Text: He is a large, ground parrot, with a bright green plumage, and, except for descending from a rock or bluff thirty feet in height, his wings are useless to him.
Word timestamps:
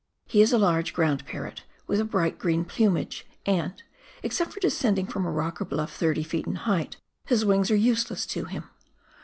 He 0.25 0.41
is 0.41 0.51
a 0.51 0.57
large, 0.57 0.95
ground 0.95 1.27
parrot, 1.27 1.61
with 1.85 1.99
a 1.99 2.03
bright 2.03 2.39
green 2.39 2.65
plumage, 2.65 3.23
and, 3.45 3.75
except 4.23 4.51
for 4.51 4.59
descending 4.59 5.05
from 5.05 5.27
a 5.27 5.31
rock 5.31 5.61
or 5.61 5.65
bluff 5.65 5.95
thirty 5.95 6.23
feet 6.23 6.47
in 6.47 6.55
height, 6.55 6.97
his 7.27 7.45
wings 7.45 7.69
are 7.69 7.75
useless 7.75 8.25
to 8.25 8.45
him. 8.45 8.63